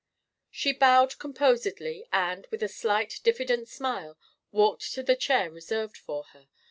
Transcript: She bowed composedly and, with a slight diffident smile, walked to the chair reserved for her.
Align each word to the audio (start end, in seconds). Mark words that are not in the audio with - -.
She 0.49 0.73
bowed 0.73 1.19
composedly 1.19 2.07
and, 2.11 2.47
with 2.49 2.63
a 2.63 2.67
slight 2.67 3.19
diffident 3.23 3.67
smile, 3.67 4.17
walked 4.51 4.91
to 4.95 5.03
the 5.03 5.15
chair 5.15 5.51
reserved 5.51 5.95
for 5.95 6.23
her. 6.33 6.47